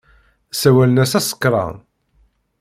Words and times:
Ssawalen-as 0.53 1.13
asekran. 1.19 1.75